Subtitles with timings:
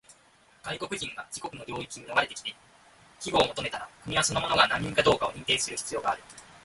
[0.63, 2.55] 外国人が自国の領域に逃れてきて
[3.23, 6.23] 庇護を求めたら、国はその者が難民かどうかを認定する必要がある。